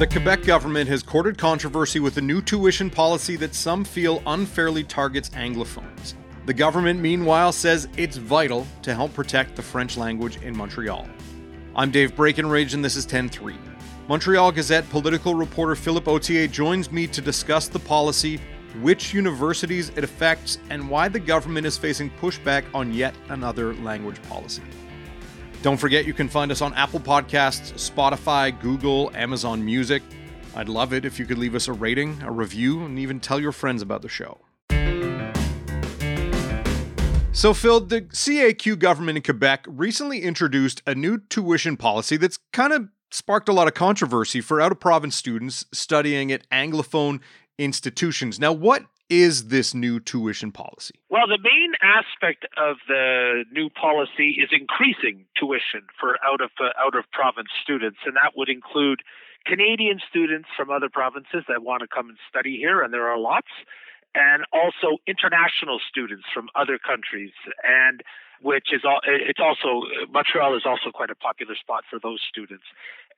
[0.00, 4.82] The Quebec government has courted controversy with a new tuition policy that some feel unfairly
[4.82, 6.14] targets Anglophones.
[6.46, 11.06] The government, meanwhile, says it's vital to help protect the French language in Montreal.
[11.76, 13.54] I'm Dave Breakenridge, and this is 10 3.
[14.08, 18.40] Montreal Gazette political reporter Philip Authier joins me to discuss the policy,
[18.80, 24.20] which universities it affects, and why the government is facing pushback on yet another language
[24.22, 24.62] policy.
[25.62, 30.02] Don't forget you can find us on Apple Podcasts, Spotify, Google, Amazon Music.
[30.56, 33.38] I'd love it if you could leave us a rating, a review, and even tell
[33.38, 34.40] your friends about the show.
[37.32, 42.72] So, Phil, the CAQ government in Quebec recently introduced a new tuition policy that's kind
[42.72, 47.20] of sparked a lot of controversy for out of province students studying at Anglophone
[47.58, 48.40] institutions.
[48.40, 50.94] Now, what is this new tuition policy?
[51.10, 56.70] Well, the main aspect of the new policy is increasing tuition for out of uh,
[56.78, 59.00] out of province students, and that would include
[59.44, 63.18] Canadian students from other provinces that want to come and study here, and there are
[63.18, 63.50] lots,
[64.14, 67.32] and also international students from other countries,
[67.66, 68.02] and
[68.42, 72.64] which is all, it's also Montreal is also quite a popular spot for those students,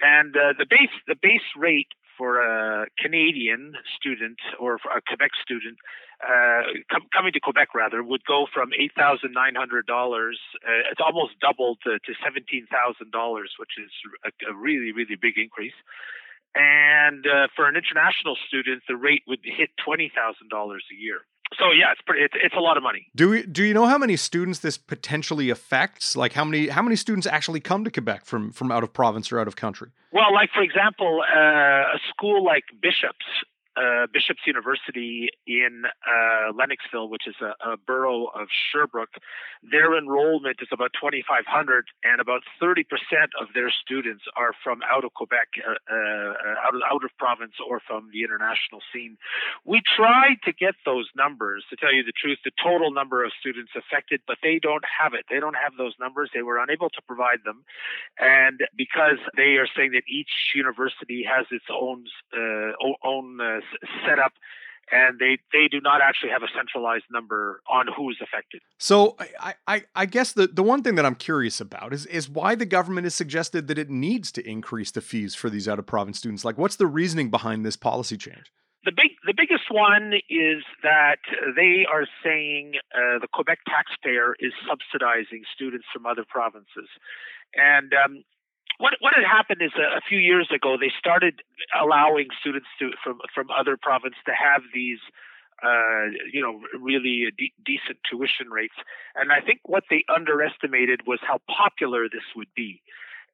[0.01, 5.77] and uh, the base the base rate for a Canadian student or a Quebec student
[6.23, 10.39] uh, com- coming to Quebec rather would go from eight thousand nine hundred dollars.
[10.63, 13.91] Uh, it's almost doubled to, to seventeen thousand dollars, which is
[14.23, 15.75] a, a, really really big increase.
[16.55, 21.27] And uh, for an international student, the rate would hit twenty thousand dollars a year.
[21.59, 22.25] So yeah, it's pretty.
[22.25, 23.07] It's, it's a lot of money.
[23.15, 26.17] Do we, do you know how many students this potentially affects?
[26.17, 29.31] Like how many how many students actually come to Quebec from from out of province
[29.33, 29.91] or out of country?
[30.13, 33.27] Well, like for example, uh, a school like Bishops
[33.77, 39.17] uh, Bishop's University in uh, Lennoxville, which is a, a, borough of Sherbrooke,
[39.63, 42.85] their enrollment is about 2,500, and about 30%
[43.41, 46.35] of their students are from out of Quebec, uh, uh,
[46.67, 49.17] out, of, out of province, or from the international scene.
[49.65, 53.33] We tried to get those numbers, to tell you the truth, the total number of
[53.41, 55.25] students affected, but they don't have it.
[55.31, 56.31] They don't have those numbers.
[56.35, 57.65] They were unable to provide them.
[58.19, 62.05] And because they are saying that each university has its own,
[62.37, 63.41] uh, own
[64.07, 64.33] set up
[64.93, 68.61] and they they do not actually have a centralized number on who's affected.
[68.79, 72.29] So I, I, I guess the, the one thing that I'm curious about is is
[72.29, 75.79] why the government has suggested that it needs to increase the fees for these out
[75.79, 76.45] of province students.
[76.45, 78.53] Like what's the reasoning behind this policy change?
[78.85, 81.23] The big the biggest one is that
[81.57, 86.89] they are saying uh, the Quebec taxpayer is subsidizing students from other provinces.
[87.55, 88.25] And um,
[88.79, 91.43] what what had happened is a, a, few years ago they started
[91.81, 94.99] allowing students to from from other provinces to have these
[95.63, 98.77] uh, you know really de- decent tuition rates.
[99.15, 102.83] And i think what they underestimated was how popular this would be.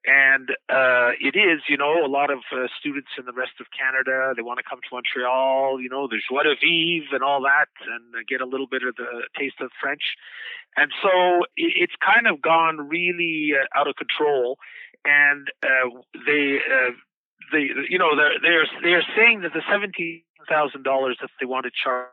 [0.05, 3.67] And uh, it is, you know, a lot of uh, students in the rest of
[3.77, 7.41] Canada, they want to come to Montreal, you know, the joie de vivre and all
[7.41, 10.15] that, and get a little bit of the taste of French.
[10.77, 14.57] And so it's kind of gone really uh, out of control
[15.05, 15.89] and uh,
[16.25, 16.91] they uh,
[17.51, 21.65] they you know they're they're they're saying that the seventeen thousand dollars that they want
[21.65, 22.09] to charge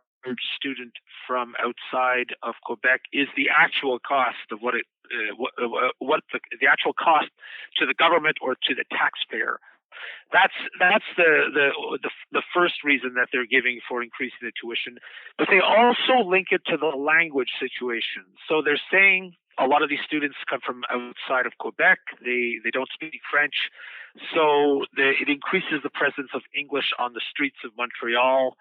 [0.56, 0.92] student
[1.26, 6.20] from outside of Quebec is the actual cost of what it uh, what, uh, what
[6.32, 7.28] the, the actual cost
[7.78, 9.58] to the government or to the taxpayer.
[10.32, 14.98] That's that's the, the the the first reason that they're giving for increasing the tuition,
[15.38, 18.25] but they also link it to the language situation.
[18.48, 21.99] So they're saying a lot of these students come from outside of Quebec.
[22.25, 23.71] They they don't speak French.
[24.34, 28.56] So the, it increases the presence of English on the streets of Montreal.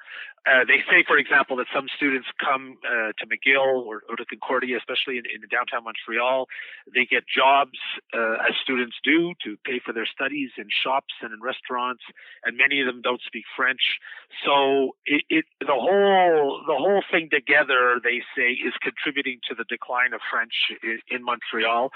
[0.46, 4.26] Uh, they say, for example, that some students come uh, to McGill or, or, to
[4.26, 6.46] Concordia, especially in, in downtown Montreal.
[6.94, 7.80] They get jobs,
[8.14, 12.04] uh, as students do, to pay for their studies in shops and in restaurants,
[12.44, 13.98] and many of them don't speak French.
[14.46, 19.66] So it, it the whole the whole thing together, they say, is contributing to the
[19.66, 21.90] decline of French in, in Montreal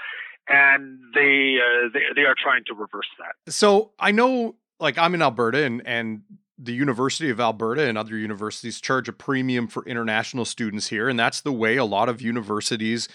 [0.50, 3.52] and they, uh, they they are trying to reverse that.
[3.52, 6.22] So I know, like I'm in Alberta, and and
[6.58, 11.18] the University of Alberta and other universities charge a premium for international students here, and
[11.18, 13.08] that's the way a lot of universities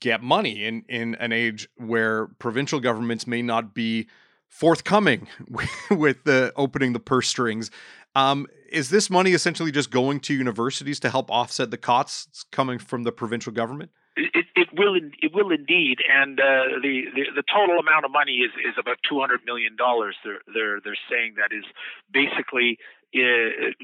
[0.00, 4.08] get money in in an age where provincial governments may not be
[4.48, 5.28] forthcoming
[5.90, 7.70] with the opening the purse strings.
[8.14, 12.78] Um, is this money essentially just going to universities to help offset the costs coming
[12.78, 13.90] from the provincial government?
[14.16, 18.40] It, it will it will indeed, and uh, the, the, the total amount of money
[18.40, 20.16] is, is about two hundred million dollars.
[20.24, 21.64] They're they're they're saying that is
[22.10, 22.78] basically
[23.12, 23.76] uh,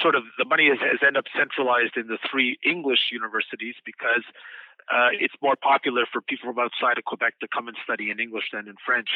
[0.00, 4.24] sort of the money has, has ended up centralized in the three English universities because
[4.92, 8.20] uh, it's more popular for people from outside of Quebec to come and study in
[8.20, 9.08] English than in French.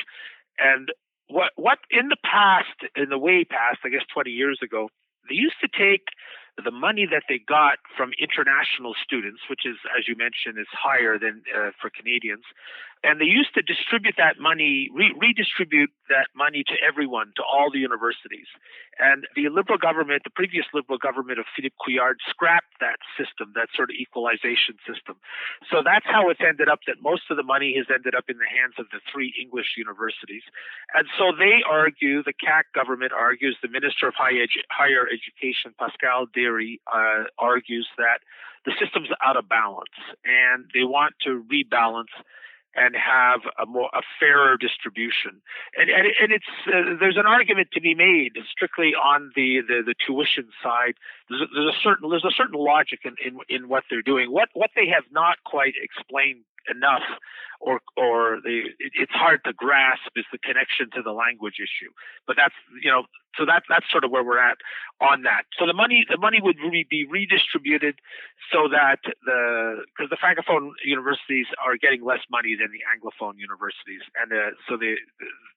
[0.59, 0.91] And
[1.29, 4.91] what what in the past, in the way past, I guess 20 years ago,
[5.29, 6.11] they used to take
[6.61, 11.19] the money that they got from international students, which is, as you mentioned, is higher
[11.19, 12.45] than uh, for Canadians,
[13.03, 17.73] and they used to distribute that money, re- redistribute that money to everyone, to all
[17.73, 18.45] the universities.
[19.01, 23.73] And the Liberal government, the previous Liberal government of Philippe Couillard, scrapped that system, that
[23.73, 25.17] sort of equalization system.
[25.73, 28.37] So that's how it's ended up that most of the money has ended up in
[28.37, 30.45] the hands of the three English universities.
[30.93, 35.73] And so they argue, the CAQ government argues, the Minister of High Edu- Higher Education,
[35.81, 38.21] Pascale Déry, uh, argues that
[38.65, 42.13] the system's out of balance and they want to rebalance
[42.75, 45.43] and have a more a fairer distribution.
[45.77, 49.83] And and, and it's uh, there's an argument to be made strictly on the the,
[49.85, 50.95] the tuition side.
[51.29, 54.31] There's a, there's a certain there's a certain logic in, in in what they're doing.
[54.31, 57.03] What what they have not quite explained enough
[57.61, 61.93] or or the it, it's hard to grasp is the connection to the language issue.
[62.27, 63.05] But that's you know
[63.39, 64.59] so that that's sort of where we're at
[65.01, 65.45] on that.
[65.59, 67.97] So the money the money would be redistributed
[68.53, 74.03] so that the because the francophone universities are getting less money than the anglophone universities.
[74.21, 74.97] And uh, so they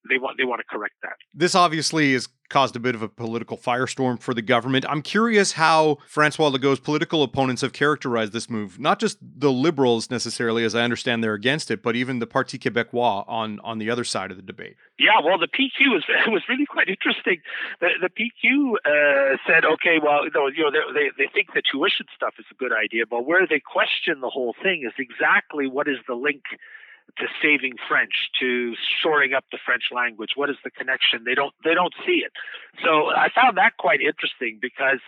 [0.10, 1.16] they want they want to correct that.
[1.34, 4.86] This obviously has caused a bit of a political firestorm for the government.
[4.88, 8.80] I'm curious how francois legault's political opponents have characterized this move.
[8.80, 12.58] Not just the liberals necessarily as i understand they're against it but even the Parti
[12.58, 14.76] Québécois on on the other side of the debate.
[15.00, 17.42] Yeah, well, the PQ was was really quite interesting.
[17.80, 22.36] The, the PQ uh, said, okay, well, you know, they they think the tuition stuff
[22.40, 25.98] is a good idea, but where they question the whole thing is exactly what is
[26.08, 26.44] the link
[27.18, 30.32] to saving French, to shoring up the French language.
[30.36, 31.24] What is the connection?
[31.26, 32.32] They don't they don't see it.
[32.84, 35.00] So I found that quite interesting because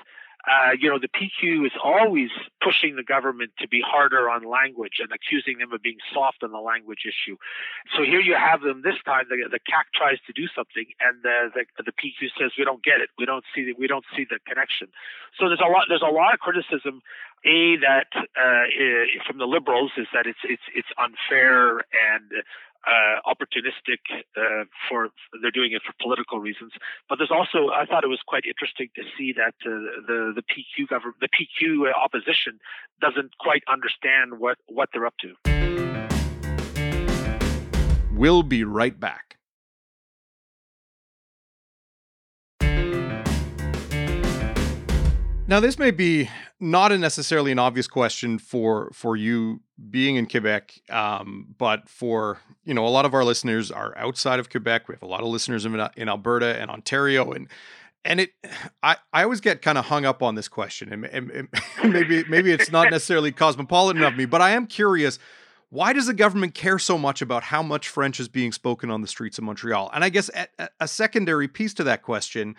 [0.45, 2.30] uh, you know, the PQ is always
[2.62, 6.51] pushing the government to be harder on language and accusing them of being soft on
[6.51, 7.38] the language issue.
[7.97, 9.25] So here you have them this time.
[9.30, 12.83] The, the CAQ tries to do something, and the, the, the PQ says we don't
[12.83, 13.09] get it.
[13.18, 14.88] We don't see the, we don't see the connection.
[15.39, 17.01] So there's a lot there's a lot of criticism.
[17.45, 18.65] A that uh,
[19.27, 22.41] from the liberals is that it's it's it's unfair and
[22.87, 23.99] uh, opportunistic
[24.37, 25.09] uh, for
[25.41, 26.71] they're doing it for political reasons.
[27.09, 30.43] But there's also I thought it was quite interesting to see that uh, the the
[30.43, 32.59] PQ government the PQ opposition
[33.01, 35.33] doesn't quite understand what what they're up to.
[38.11, 39.34] We'll be right back.
[45.47, 46.27] Now, this may be
[46.59, 49.62] not a necessarily an obvious question for for you
[49.92, 54.39] being in Quebec, um, but for you know a lot of our listeners are outside
[54.39, 54.88] of Quebec.
[54.88, 57.47] We have a lot of listeners in, in Alberta and Ontario, and
[58.03, 58.31] and it
[58.81, 61.50] I, I always get kind of hung up on this question, and, and, and
[61.94, 65.19] maybe maybe it's not necessarily cosmopolitan of me, but I am curious.
[65.69, 69.01] Why does the government care so much about how much French is being spoken on
[69.01, 69.91] the streets of Montreal?
[69.94, 72.56] And I guess a, a secondary piece to that question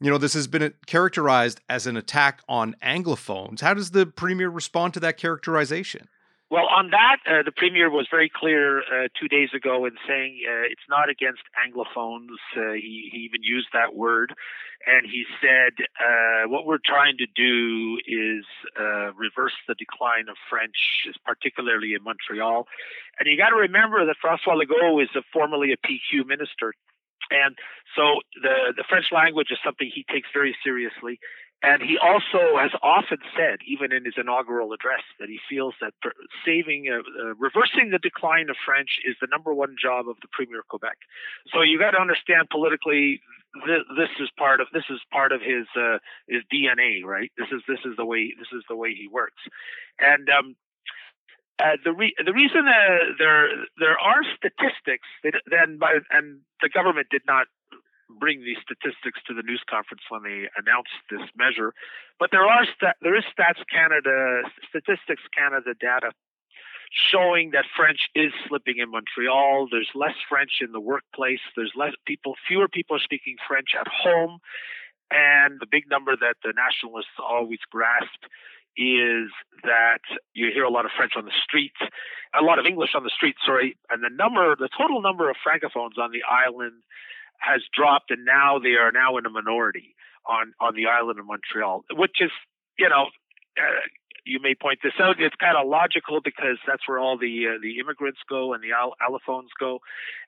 [0.00, 3.60] you know, this has been characterized as an attack on Anglophones.
[3.60, 6.08] How does the premier respond to that characterization?
[6.50, 10.38] Well, on that, uh, the premier was very clear uh, two days ago in saying
[10.46, 12.38] uh, it's not against Anglophones.
[12.56, 14.34] Uh, he, he, even used that word.
[14.86, 18.44] And he said, uh, what we're trying to do is
[18.78, 22.68] uh, reverse the decline of French, particularly in Montreal.
[23.18, 26.74] And you got to remember that Francois Legault is a, formerly a PQ minister
[27.30, 27.56] and
[27.96, 31.18] so the, the French language is something he takes very seriously.
[31.64, 35.94] And he also has often said, even in his inaugural address, that he feels that
[36.44, 40.28] saving, uh, uh, reversing the decline of French is the number one job of the
[40.30, 40.98] Premier of Quebec.
[41.52, 43.22] So you got to understand politically,
[43.64, 47.32] th- this is part of this is part of his uh, his DNA, right?
[47.38, 49.40] This is this is the way this is the way he works.
[49.98, 50.56] And um,
[51.58, 57.06] uh, the re- the reason uh, there there are statistics then by and the government
[57.10, 57.46] did not
[58.20, 61.72] bring these statistics to the news conference when they announced this measure,
[62.18, 66.10] but there are sta- there is Stats Canada Statistics Canada data
[66.90, 69.68] showing that French is slipping in Montreal.
[69.70, 71.42] There's less French in the workplace.
[71.56, 74.38] There's less people, fewer people speaking French at home,
[75.10, 78.30] and the big number that the nationalists always grasp
[78.76, 79.30] is
[79.62, 80.00] that
[80.34, 81.78] you hear a lot of French on the streets,
[82.38, 85.36] a lot of English on the streets, sorry, and the number, the total number of
[85.46, 86.82] francophones on the island
[87.38, 89.94] has dropped, and now they are now in a minority
[90.26, 92.30] on on the island of Montreal, which is,
[92.78, 93.06] you know,
[93.58, 93.84] uh,
[94.24, 95.20] you may point this out.
[95.20, 98.70] It's kind of logical because that's where all the uh, the immigrants go and the
[98.72, 99.80] allophones go,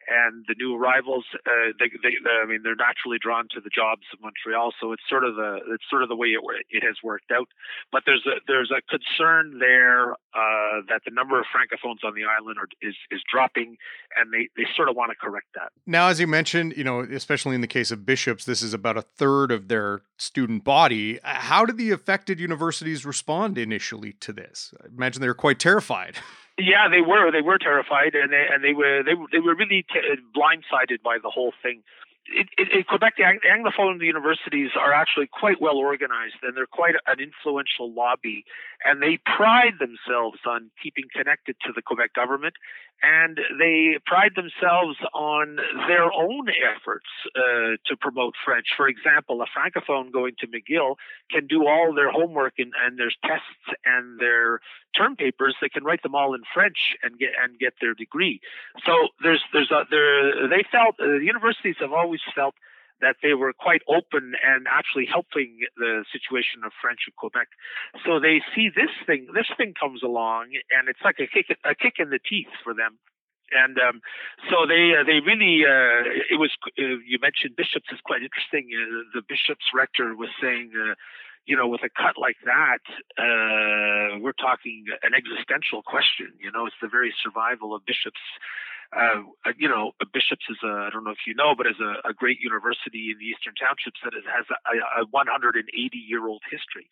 [0.08, 4.02] and the new arrivals, uh, they, they, I mean, they're naturally drawn to the jobs
[4.12, 4.72] of Montreal.
[4.80, 7.48] So it's sort of the it's sort of the way it, it has worked out.
[7.90, 12.24] But there's a there's a concern there uh, that the number of francophones on the
[12.24, 13.76] island are, is is dropping,
[14.16, 15.72] and they they sort of want to correct that.
[15.86, 18.96] Now, as you mentioned, you know, especially in the case of bishops, this is about
[18.96, 21.18] a third of their student body.
[21.22, 24.72] How did the affected universities respond initially to this?
[24.82, 26.16] I imagine they were quite terrified.
[26.58, 27.30] Yeah, they were.
[27.30, 30.00] They were terrified, and they and they were they they were really t-
[30.34, 31.82] blindsided by the whole thing
[32.34, 37.20] in, in, Quebec, the Anglophone universities are actually quite well organized and they're quite an
[37.20, 38.44] influential lobby.
[38.84, 42.54] And they pride themselves on keeping connected to the Quebec government
[43.02, 48.66] and they pride themselves on their own efforts uh, to promote French.
[48.76, 50.96] For example, a francophone going to McGill
[51.30, 54.60] can do all their homework and, and their tests and their
[54.96, 55.56] term papers.
[55.60, 58.40] They can write them all in French and get and get their degree.
[58.84, 62.54] So there's there's a, there they felt uh, the universities have always felt
[63.00, 67.48] that they were quite open and actually helping the situation of French in Quebec.
[68.04, 71.74] So they see this thing, this thing comes along, and it's like a kick, a
[71.74, 72.98] kick in the teeth for them.
[73.54, 74.02] And um,
[74.50, 78.74] so they uh, they really uh, it was uh, you mentioned bishops is quite interesting.
[78.74, 80.98] Uh, the bishop's rector was saying uh,
[81.46, 82.82] you know, with a cut like that,
[83.14, 86.34] uh, we're talking an existential question.
[86.42, 88.20] You know, it's the very survival of bishops
[88.92, 89.22] uh,
[89.58, 92.12] you know, Bishops is a, I don't know if you know, but is a, a
[92.14, 96.88] great university in the Eastern Townships that has a, a 180 year old history.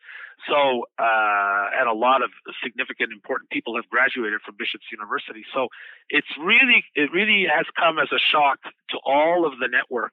[0.48, 2.30] So, uh, and a lot of
[2.62, 5.44] significant, important people have graduated from Bishops University.
[5.54, 5.68] So
[6.10, 8.58] it's really, it really has come as a shock
[8.90, 10.12] to all of the network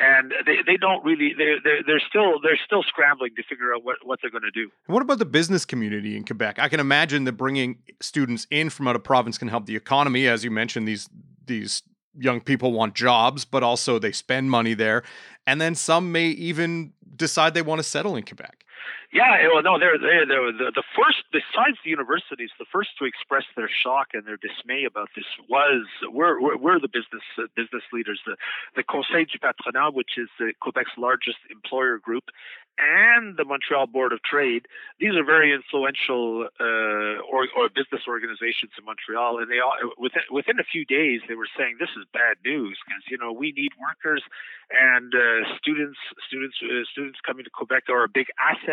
[0.00, 3.84] and they, they don't really they're, they're, they're still they're still scrambling to figure out
[3.84, 6.58] what, what they're going to do what about the business community in quebec?
[6.58, 10.26] I can imagine that bringing students in from out of province can help the economy.
[10.26, 11.08] As you mentioned these
[11.44, 11.82] these
[12.18, 15.02] young people want jobs but also they spend money there.
[15.46, 18.64] And then some may even decide they want to settle in quebec
[19.12, 23.04] yeah, well, no, they're, they're, they're the, the first, besides the universities, the first to
[23.04, 27.50] express their shock and their dismay about this was we're, we're, we're the business uh,
[27.56, 28.36] business leaders, the,
[28.76, 32.30] the Conseil du Patronat, which is uh, Quebec's largest employer group,
[32.78, 34.66] and the Montreal Board of Trade.
[34.98, 40.22] These are very influential uh, or, or business organizations in Montreal, and they all within
[40.30, 43.50] within a few days they were saying this is bad news because you know we
[43.52, 44.22] need workers
[44.70, 48.69] and uh, students students uh, students coming to Quebec are a big asset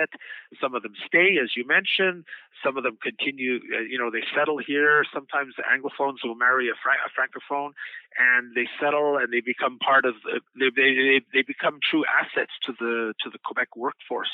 [0.61, 2.25] some of them stay, as you mentioned.
[2.63, 5.03] Some of them continue, uh, you know, they settle here.
[5.13, 7.71] Sometimes the Anglophones will marry a, Fra- a Francophone
[8.17, 10.41] and they settle and they become part of, the,
[10.75, 14.29] they, they, they become true assets to the, to the Quebec workforce.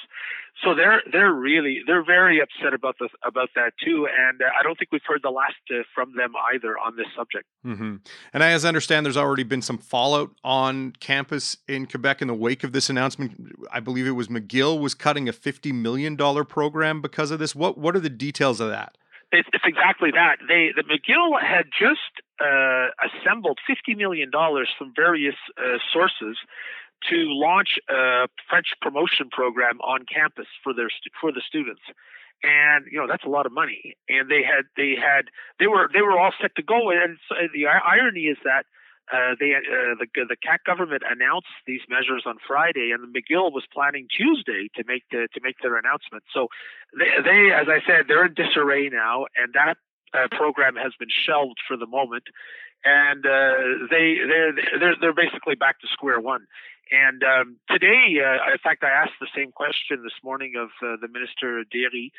[0.64, 4.08] So they're, they're really, they're very upset about the, about that too.
[4.08, 7.46] And I don't think we've heard the last uh, from them either on this subject.
[7.66, 7.96] Mm-hmm.
[8.34, 12.34] And as I understand, there's already been some fallout on campus in Quebec in the
[12.34, 13.56] wake of this announcement.
[13.72, 17.56] I believe it was McGill was cutting a $50 million program because of this.
[17.56, 18.98] What, what are the details of that?
[19.34, 20.38] It's, it's exactly that.
[20.48, 26.38] They the McGill had just uh, assembled fifty million dollars from various uh, sources
[27.10, 31.82] to launch a French promotion program on campus for their for the students.
[32.44, 33.96] And you know that's a lot of money.
[34.10, 36.92] And they had they had they were they were all set to go.
[36.92, 37.18] And
[37.54, 38.66] the irony is that
[39.12, 43.64] uh, they uh, the the CAQ government announced these measures on Friday, and McGill was
[43.72, 46.24] planning Tuesday to make the, to make their announcement.
[46.34, 46.48] So
[46.98, 49.76] they, they, as I said, they're in disarray now, and that
[50.14, 52.24] uh, program has been shelved for the moment,
[52.86, 56.46] and uh, they they're, they're they're basically back to square one.
[56.92, 60.98] And um, today, uh, in fact, I asked the same question this morning of uh,
[61.02, 62.12] the minister Déry,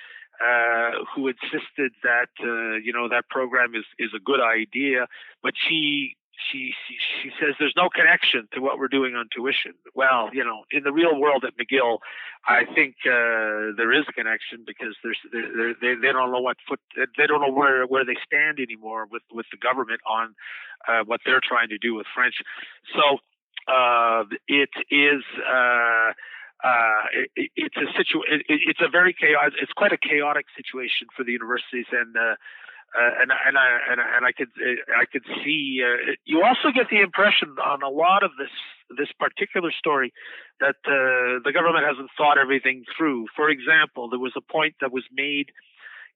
[0.43, 5.07] uh, who insisted that uh, you know that program is is a good idea,
[5.43, 6.17] but she
[6.50, 6.73] she,
[7.23, 9.73] she says there's no connection to what we're doing on tuition.
[9.95, 11.99] Well, you know, in the real world at McGill,
[12.47, 16.57] I think uh, there is a connection because there's they they they don't know what
[16.69, 20.35] foot they don't know where where they stand anymore with with the government on
[20.88, 22.35] uh, what they're trying to do with French.
[22.95, 23.19] So
[23.73, 25.23] uh, it is.
[25.41, 26.12] Uh,
[26.62, 27.05] uh,
[27.37, 31.23] it, it's a situ- it, it's a very chaotic, it's quite a chaotic situation for
[31.23, 32.37] the universities and, uh,
[32.95, 34.51] uh, and and I and, and I could
[34.97, 35.83] I could see.
[35.83, 38.55] Uh, you also get the impression on a lot of this
[38.97, 40.13] this particular story
[40.61, 43.27] that uh, the government hasn't thought everything through.
[43.35, 45.51] For example, there was a point that was made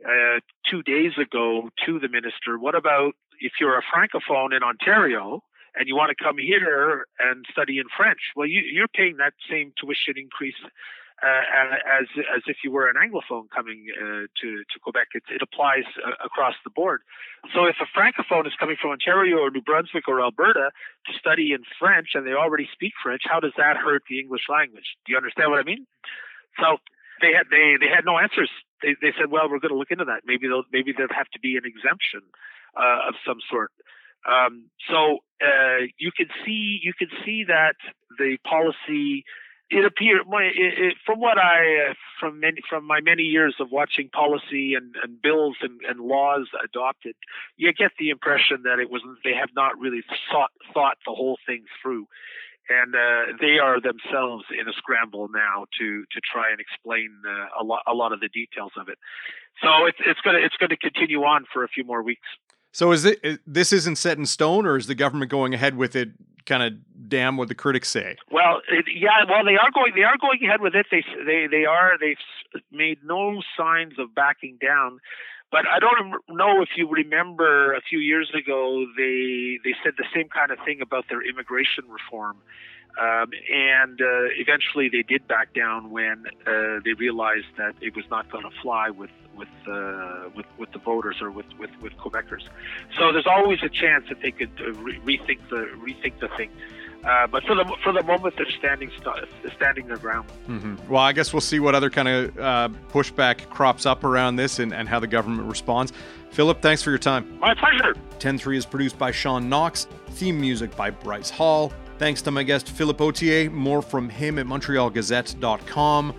[0.06, 0.38] uh,
[0.70, 2.58] two days ago to the minister.
[2.58, 5.42] What about if you're a francophone in Ontario?
[5.74, 8.18] And you want to come here and study in French?
[8.34, 10.58] Well, you, you're paying that same tuition increase
[11.22, 12.06] uh, as
[12.36, 15.08] as if you were an anglophone coming uh, to to Quebec.
[15.14, 17.02] It, it applies uh, across the board.
[17.54, 20.70] So if a francophone is coming from Ontario or New Brunswick or Alberta
[21.06, 24.46] to study in French and they already speak French, how does that hurt the English
[24.48, 24.96] language?
[25.06, 25.86] Do you understand what I mean?
[26.60, 26.78] So
[27.20, 28.50] they had they they had no answers.
[28.82, 30.22] They they said, well, we're going to look into that.
[30.24, 32.22] Maybe they'll maybe there'll have to be an exemption
[32.78, 33.72] uh, of some sort.
[34.26, 37.76] Um, so uh, you can see you can see that
[38.18, 39.24] the policy
[39.70, 43.70] it appeared it, it, from what I uh, from many from my many years of
[43.70, 47.14] watching policy and, and bills and, and, laws adopted,
[47.56, 51.38] you get the impression that it wasn't they have not really thought thought the whole
[51.46, 52.06] thing through,
[52.70, 57.60] and uh, they are themselves in a scramble now to to try and explain uh,
[57.60, 58.98] a lot a lot of the details of it.
[59.62, 62.26] So it's it's gonna it's going to continue on for a few more weeks.
[62.72, 65.94] So is it this isn't set in stone, or is the government going ahead with
[65.94, 66.10] it?
[66.46, 66.72] Kind of
[67.08, 68.16] damn what the critics say.
[68.30, 68.60] Well,
[68.94, 70.86] yeah, well they are going they are going ahead with it.
[70.90, 75.00] They they they are they've made no signs of backing down.
[75.50, 80.04] But I don't know if you remember a few years ago they they said the
[80.14, 82.36] same kind of thing about their immigration reform.
[83.00, 88.04] Um, and uh, eventually they did back down when uh, they realized that it was
[88.10, 91.92] not going to fly with with, uh, with with the voters or with, with, with
[91.96, 92.48] Quebecers.
[92.98, 96.50] So there's always a chance that they could uh, re- rethink the rethink the thing.
[97.04, 100.28] Uh, but for the for the moment, they're standing st- standing their ground.
[100.48, 100.92] Mm-hmm.
[100.92, 104.58] Well, I guess we'll see what other kind of uh, pushback crops up around this
[104.58, 105.92] and, and how the government responds.
[106.30, 107.38] Philip, thanks for your time.
[107.38, 107.94] My pleasure.
[108.18, 109.86] 10-3 is produced by Sean Knox.
[110.10, 111.72] Theme music by Bryce Hall.
[111.98, 113.50] Thanks to my guest Philip Authier.
[113.50, 116.14] More from him at MontrealGazette.com.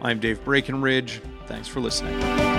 [0.00, 1.20] I'm Dave Breakenridge.
[1.46, 2.51] Thanks for listening.